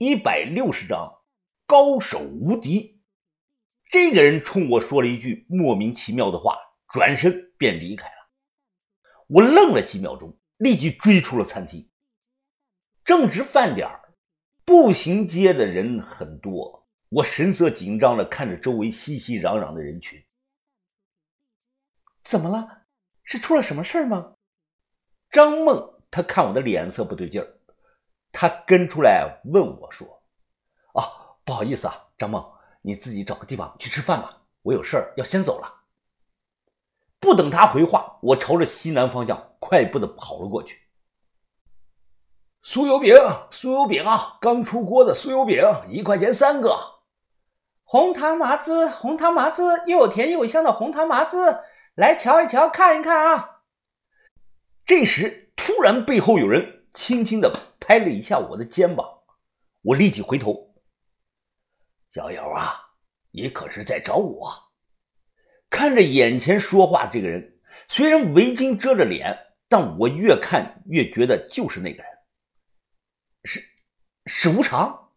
[0.00, 1.12] 一百六十章，
[1.66, 3.02] 高手无敌。
[3.90, 6.56] 这个人冲我说了一句莫名其妙的话，
[6.88, 8.30] 转身便离开了。
[9.26, 11.90] 我愣了几秒钟，立即追出了餐厅。
[13.04, 14.14] 正值饭点儿
[14.64, 20.24] 步行街的人很多，我神色紧张的看着周围熙熙攘攘的人群。
[22.22, 22.82] 怎么了？
[23.24, 24.36] 是出了什么事儿吗？
[25.28, 27.57] 张梦，他看我的脸色不对劲儿。
[28.32, 30.22] 他跟出来问我说
[30.94, 31.02] ：“啊，
[31.44, 32.44] 不好意思啊，张梦，
[32.82, 35.74] 你自己找个地方去吃饭吧，我有事儿要先走了。”
[37.20, 40.82] 不等他回话，我朝着西南方向快步的跑了过去。
[42.62, 43.14] 酥油饼，
[43.50, 47.00] 酥油饼啊，刚出锅的酥油饼，一块钱三个。
[47.82, 53.62] 红糖麻子，红糖麻子，又甜又香的红糖麻子，来瞧一瞧，看一看啊。
[54.84, 57.50] 这时，突然背后有人轻轻的。
[57.88, 59.20] 拍了一下我的肩膀，
[59.80, 60.74] 我立即回头。
[62.10, 62.74] 小友啊，
[63.30, 64.52] 你可是在找我？
[65.70, 72.12] 看着眼前说话这个人，虽然围巾遮着脸，但我越看越觉得就是那个人。
[73.44, 73.62] 是，
[74.26, 75.14] 是无常。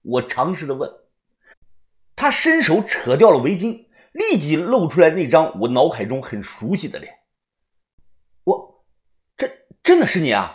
[0.00, 0.90] 我尝试的问。
[2.16, 7.18] 他伸手扯掉了围巾，立即露出来那张我脑海中很熟悉的脸。
[8.44, 8.86] 我，
[9.36, 10.54] 这真的是你啊？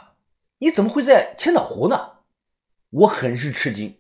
[0.64, 2.20] 你怎么会在千岛湖呢？
[2.90, 4.00] 我很是吃惊。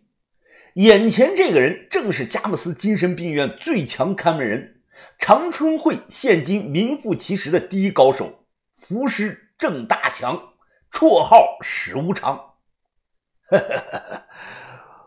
[0.75, 4.81] 眼前这个人正是佳木斯精神病院最强看门人，
[5.19, 8.45] 长春会现今名副其实的第一高手——
[8.79, 10.53] 浮尸郑大强，
[10.89, 12.53] 绰号史无常。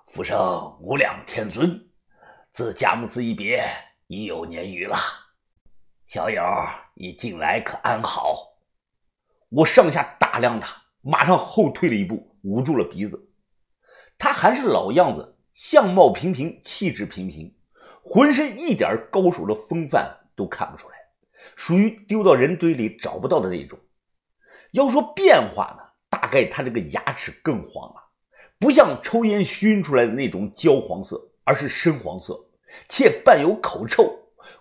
[0.09, 1.89] 浮生无量天尊，
[2.51, 3.67] 自佳木斯一别
[4.09, 4.99] 已有年余了。
[6.05, 6.43] 小友，
[6.97, 8.59] 你近来可安好？
[9.49, 10.83] 我上下打量他。
[11.09, 13.29] 马上后退了一步，捂住了鼻子。
[14.19, 17.55] 他还是老样子，相貌平平，气质平平，
[18.03, 20.97] 浑身一点高手的风范都看不出来，
[21.55, 23.79] 属于丢到人堆里找不到的那种。
[24.73, 28.03] 要说变化呢，大概他这个牙齿更黄了，
[28.59, 32.37] 不像抽烟熏出来的那种焦黄色，而是深黄色，
[32.89, 34.13] 且伴有口臭。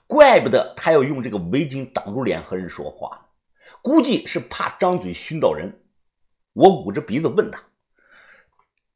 [0.05, 3.29] 怪不得他要用这个围巾挡住脸和人说话，
[3.81, 5.81] 估计是怕张嘴熏到人。
[6.55, 7.61] 我捂着鼻子问他：“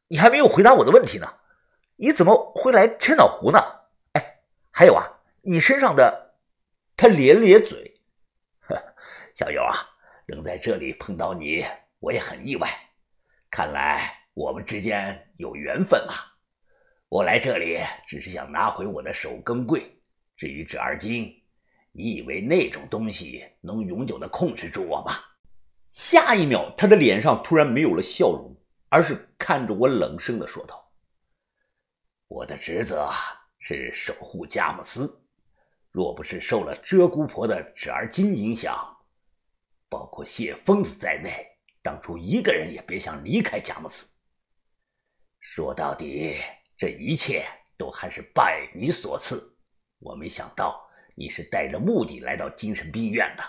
[0.07, 1.27] 你还没有回答我的问题呢，
[1.97, 3.59] 你怎么会来千岛湖呢？
[4.13, 4.39] 哎，
[4.71, 5.03] 还有啊，
[5.41, 6.35] 你身上的……”
[6.95, 7.99] 他咧咧嘴
[9.35, 9.75] ：“小友啊，
[10.25, 11.65] 能在这里碰到你，
[11.99, 12.69] 我也很意外。
[13.49, 16.15] 看来我们之间有缘分啊！
[17.09, 20.01] 我来这里只是想拿回我的手根柜，
[20.37, 21.43] 至于纸二金，
[21.91, 25.15] 你以为那种东西能永久的控制住我吗？”
[25.91, 28.55] 下一秒，他的脸上突然没有了笑容，
[28.89, 30.91] 而是看着我，冷声的说道
[32.29, 33.09] ：“我的职责
[33.57, 35.23] 是守护佳木斯，
[35.91, 38.77] 若不是受了鹧鸪婆的纸儿金影响，
[39.89, 41.43] 包括谢疯子在内，
[41.81, 44.07] 当初一个人也别想离开佳木斯。
[45.39, 46.35] 说到底，
[46.77, 47.47] 这一切
[47.77, 49.57] 都还是拜你所赐。
[49.97, 53.43] 我没想到你是带着目的来到精神病院的。”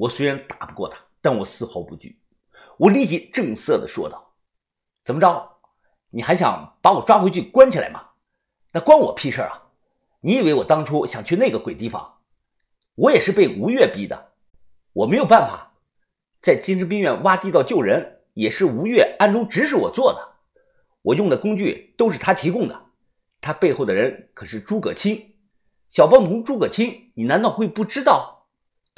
[0.00, 2.18] 我虽然打不过他，但我丝毫不惧。
[2.78, 4.32] 我立即正色的说道
[5.04, 5.58] ：“怎么着？
[6.08, 8.08] 你还想把我抓回去关起来吗？
[8.72, 9.64] 那关我屁事啊！
[10.22, 12.20] 你以为我当初想去那个鬼地方？
[12.94, 14.32] 我也是被吴越逼的。
[14.94, 15.74] 我没有办法，
[16.40, 20.36] 在精神病院挖地道救人，也是吴越暗中指使我做的。
[21.02, 22.86] 我用的工具都是他提供的。
[23.42, 25.34] 他背后的人可是诸葛青，
[25.90, 28.38] 小帮童诸葛青，你难道会不知道？”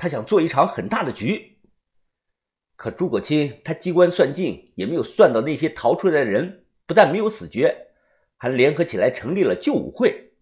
[0.03, 1.61] 他想做一场很大的局，
[2.75, 7.93] 可诸葛青他机关算尽，也没有算到那些逃出来的人不但没有死绝，
[8.37, 10.33] 还联合起来成立了救武会。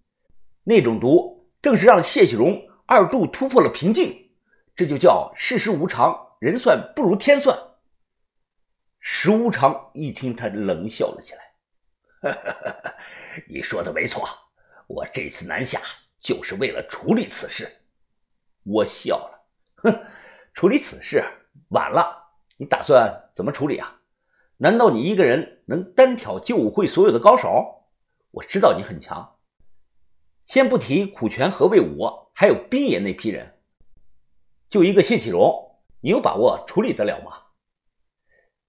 [0.64, 4.30] 那种毒正是让谢喜荣二度突破了瓶颈，
[4.74, 7.54] 这就叫世事无常，人算不如天算。
[8.98, 12.32] 石无常一听，他冷笑了起来
[13.46, 14.26] ：“你说的没错，
[14.86, 15.82] 我这次南下
[16.18, 17.70] 就是为了处理此事。”
[18.64, 19.39] 我笑了。
[19.82, 20.06] 哼，
[20.54, 21.24] 处理此事
[21.68, 22.18] 晚了。
[22.56, 24.00] 你打算怎么处理啊？
[24.58, 27.86] 难道你一个人能单挑救武会所有的高手？
[28.32, 29.38] 我知道你很强。
[30.44, 33.58] 先不提苦泉和魏武，还有冰野那批人，
[34.68, 37.32] 就一个谢启荣，你有把握处理得了吗？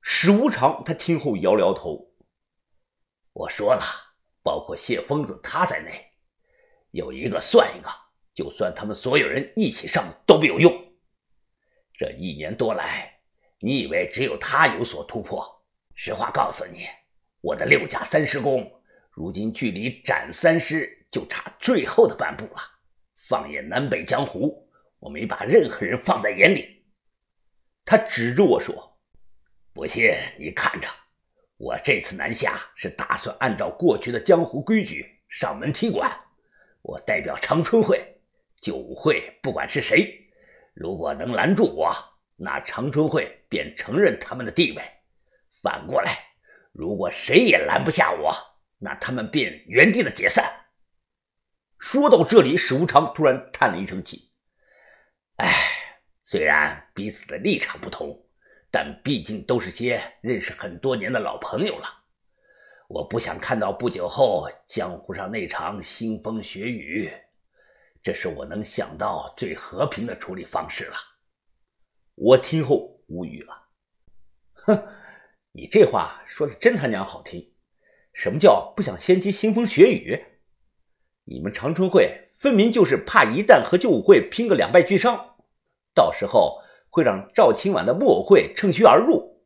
[0.02, 2.13] 史无常他听后摇摇头。
[3.34, 3.81] 我说了，
[4.42, 6.12] 包括谢疯子他在内，
[6.92, 7.90] 有一个算一个，
[8.34, 10.81] 就算他们所有人一起上都没有用。
[12.01, 13.13] 这一年多来，
[13.59, 15.45] 你以为只有他有所突破？
[15.94, 16.88] 实话告诉你，
[17.42, 18.81] 我的六甲三十功，
[19.12, 22.59] 如今距离斩三师就差最后的半步了。
[23.18, 24.68] 放眼南北江湖，
[24.98, 26.83] 我没把任何人放在眼里。
[27.86, 28.98] 他指着我说
[29.71, 30.88] ：“不信你看着，
[31.57, 36.12] 我这次南下是打算按照过去的江湖规矩上门踢馆。
[36.81, 38.03] 我代表长春会、
[38.59, 40.21] 九会，不管是谁，
[40.74, 41.94] 如果能拦住我，
[42.36, 44.84] 那长春会便承认他们的地位。
[45.62, 46.18] 反过来，
[46.72, 48.34] 如果谁也拦不下我，
[48.80, 50.66] 那他们便原地的解散。”
[51.78, 54.32] 说到这里，史无常突然叹了一声气
[55.38, 55.48] ：“唉，
[56.24, 58.24] 虽然彼此的立场不同，
[58.70, 61.88] 但毕竟都是些认识很多年的老朋友了。
[62.88, 67.12] 我不想看到不久后江湖上那场腥风血雨，
[68.03, 70.95] 这是我能想到最和平的处理方式了。”
[72.15, 73.69] 我听后无语了
[74.53, 74.88] ：“哼，
[75.51, 77.53] 你这话说的真他娘好听！
[78.13, 80.19] 什么叫不想掀起腥风血雨？”
[81.25, 85.36] 你们长春会分明就是怕一旦和旧武会拼个两败俱伤，
[85.94, 86.59] 到时候
[86.89, 89.45] 会让赵青婉的木偶会趁虚而入。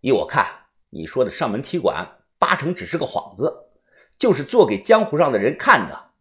[0.00, 3.52] 依我看，你说的上门踢馆八成只是个幌子，
[4.16, 6.12] 就是做给江湖上的人看的。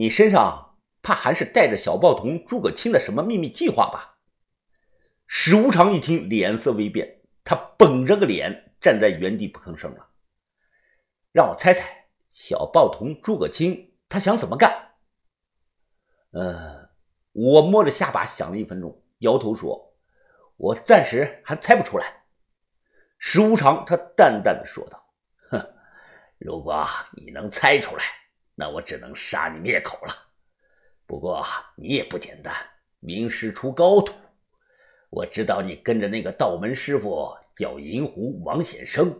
[0.00, 4.16] 你身上怕还是带着小报童诸葛青的什么秘密计划吧？
[5.26, 10.08] 史无常一听，脸色微变，他绷着个脸站在原地不吭声了。
[11.32, 12.06] 让我猜猜。
[12.30, 14.92] 小报童诸葛青，他想怎么干？
[16.30, 16.88] 呃，
[17.32, 19.98] 我摸着下巴想了一分钟，摇头说
[20.56, 22.22] ：“我暂时还猜不出来。”
[23.20, 25.12] 石无常他淡淡的说道
[25.50, 25.74] ：“哼，
[26.38, 28.02] 如果你能猜出来，
[28.60, 30.14] 那我只能杀你灭口了。
[31.06, 31.42] 不过
[31.76, 32.54] 你也不简单，
[32.98, 34.12] 名师出高徒。
[35.08, 39.18] 我知道你跟着那个道门师傅叫银狐王显生。”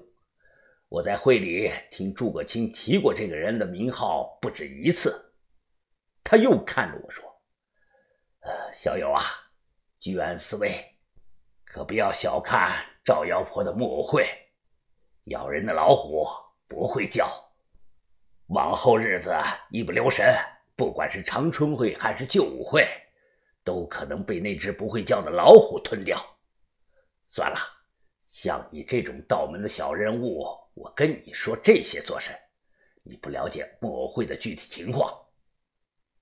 [0.91, 5.33] 我在会里听诸葛青提过这个人的名号不止一次，
[6.23, 7.25] 他又看着我说
[8.45, 9.23] ：“呃，小友啊，
[9.99, 10.71] 居安思危，
[11.65, 14.29] 可不要小看赵妖婆的木偶会，
[15.27, 16.27] 咬人的老虎
[16.69, 17.50] 不会叫。
[18.51, 19.33] 往后日子
[19.71, 20.35] 一不留神，
[20.77, 22.87] 不管是长春会还是旧武会，
[23.65, 26.19] 都可能被那只不会叫的老虎吞掉。
[27.29, 27.57] 算了，
[28.25, 32.35] 像你这种道门的小人物。”我跟你说这些做甚？
[33.03, 35.13] 你不了解木偶会的具体情况。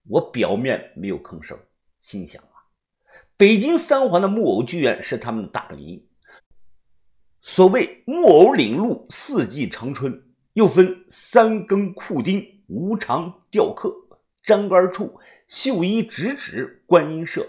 [0.08, 1.56] 我表面没有吭声，
[2.00, 2.66] 心想啊，
[3.36, 6.08] 北京三环的木偶剧院是他们的大本营。
[7.40, 10.27] 所谓木偶领路，四季长春，
[10.58, 13.94] 又分三更库丁、无常吊客、
[14.43, 17.46] 粘杆处、绣衣直指、观音社，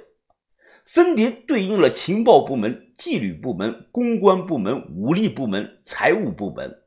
[0.85, 6.83] 分别对应了情报部门、纪律部门、公关部门、武力部门、财务部门。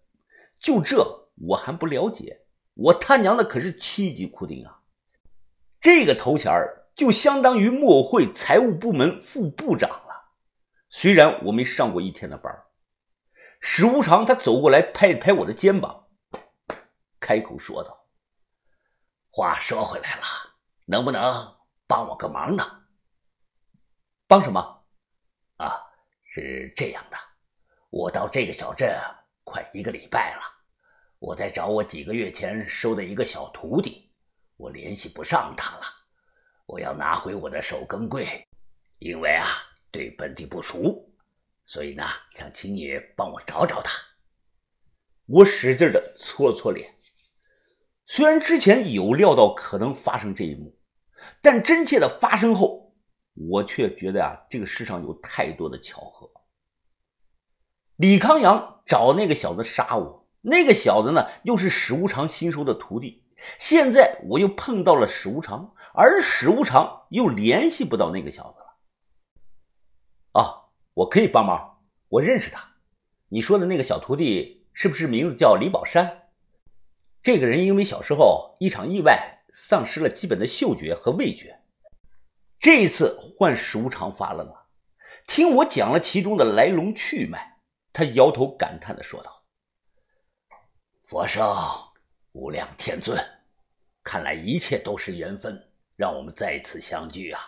[0.61, 2.43] 就这我还不了解，
[2.75, 4.79] 我他娘的可是七级库丁啊！
[5.81, 6.53] 这个头衔
[6.95, 10.31] 就相当于墨会财务部门副部长了。
[10.89, 12.57] 虽然我没上过一天的班
[13.59, 16.02] 史无常他走过来拍拍我的肩膀，
[17.23, 18.05] 开口说道
[19.31, 20.25] ：“话说回来了，
[20.85, 21.23] 能不能
[21.87, 22.83] 帮我个忙呢？
[24.27, 24.85] 帮什么？
[25.59, 25.81] 啊，
[26.25, 27.17] 是这样的，
[27.91, 28.93] 我到这个小镇
[29.45, 30.43] 快一个礼拜了。”
[31.21, 34.13] 我在找我几个月前收的一个小徒弟，
[34.57, 35.85] 我联系不上他了。
[36.67, 38.45] 我要拿回我的手更柜，
[38.99, 39.47] 因为啊
[39.93, 41.09] 对本地不熟，
[41.65, 43.93] 所以呢想请你帮我找找他。
[45.27, 46.93] 我使劲的搓搓脸，
[48.15, 50.79] 虽然之前有料到可能发生这一幕，
[51.41, 52.95] 但真切的发生后，
[53.33, 56.31] 我却觉得啊这个世上有太多的巧合。
[57.97, 60.29] 李康阳找那个小子杀我。
[60.43, 63.25] 那个小子呢，又是史无常新收的徒弟。
[63.59, 70.43] 现在我又碰到了史无常，而史无常又联系不到那个小子了。
[70.43, 72.63] 啊，我可以帮忙，我认识他。
[73.31, 76.22] 你说的那个小徒弟是不是名字叫李宝山？
[77.23, 81.63] 这个人因为小时候一场意外，丧失了基本的嗅觉和味觉。
[82.59, 84.69] 这一次换史无常发愣了，
[85.27, 87.61] 听我讲了其中的来龙去脉，
[87.93, 89.45] 他摇头感叹的说道。
[91.05, 91.47] 佛圣，
[92.33, 93.17] 无量天尊，
[94.03, 97.41] 看来一切都是缘分，让我们再次相聚啊！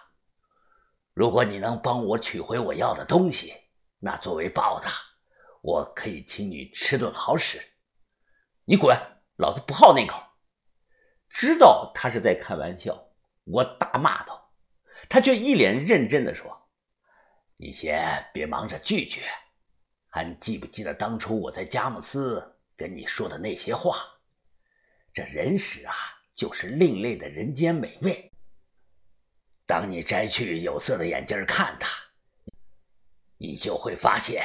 [1.14, 3.54] 如果你能帮我取回我要的东西，
[3.98, 4.90] 那作为报答，
[5.62, 7.60] 我可以请你吃顿好食。
[8.66, 8.96] 你滚，
[9.36, 10.22] 老子不好那口！
[11.28, 13.08] 知道他是在开玩笑，
[13.44, 14.52] 我大骂道，
[15.08, 16.68] 他却一脸认真的说
[17.58, 19.22] ：“你先别忙着拒绝，
[20.08, 24.04] 还记不记得当初我在佳木斯？”跟你说的那些话。
[25.12, 25.94] 这人食啊，
[26.34, 28.32] 就是另类的人间美味。
[29.64, 31.88] 当你摘去有色的眼镜看它，
[33.38, 34.44] 你就会发现，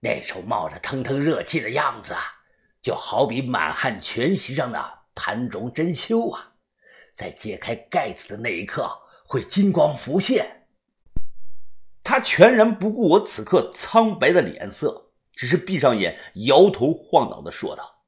[0.00, 2.14] 那种冒着腾腾热气的样子，
[2.86, 6.52] 就好比满汉全席上的盘中珍馐啊，
[7.14, 8.88] 在揭开盖子的那一刻
[9.26, 10.68] 会金光浮现。
[12.04, 16.16] 他全然不顾我此刻苍白的脸色，只是闭上眼，
[16.46, 18.04] 摇头晃脑的说道。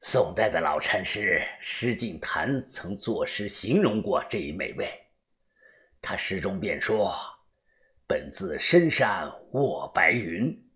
[0.00, 4.90] 宋代的老禅师施敬坛曾作诗形容过这一美味，
[6.02, 7.14] 他诗中便说
[8.04, 10.67] ：“本自深山卧白云，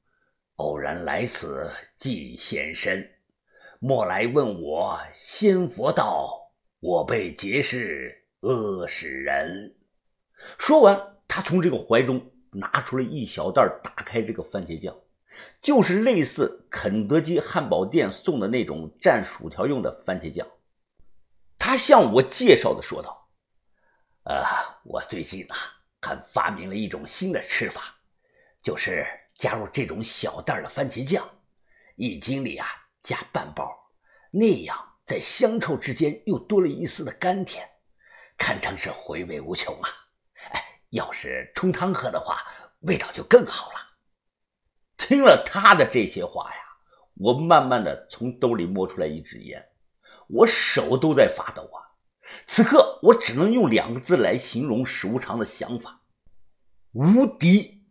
[0.63, 3.11] 偶然来此寄仙身。
[3.81, 9.75] 莫来问我仙佛道，我辈皆是阿屎人。”
[10.57, 14.97] 说完，他从这个怀中拿出了一小袋，打开这个番茄酱。
[15.61, 20.47] 就是类似肯德基汉堡店送的那种蘸薯条用的番茄酱，
[21.59, 23.29] 他向我介绍的说道
[24.25, 24.45] ：“呃，
[24.85, 25.57] 我最近啊
[26.03, 27.97] 还发明了一种新的吃法，
[28.63, 29.07] 就是
[29.43, 31.29] 加入这种小袋的番茄酱，
[31.97, 32.65] 一斤里啊
[33.01, 33.77] 加半包，
[34.31, 37.69] 那样在香臭之间又多了一丝的甘甜，
[38.39, 39.89] 堪称是回味无穷啊！
[40.53, 42.41] 哎，要是冲汤喝的话，
[42.83, 43.79] 味道就更好了。”
[44.97, 46.63] 听了他的这些话呀，
[47.15, 49.61] 我慢慢的从兜里摸出来一支烟，
[50.29, 51.83] 我手都在发抖啊！
[52.47, 56.03] 此刻我只能用两个字来形容史无常的想法：
[56.93, 57.82] 无敌。